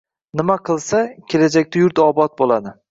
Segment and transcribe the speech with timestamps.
[0.39, 1.03] Nima qilsa—
[1.35, 2.77] kelajakda yurt obod bo‘ladi?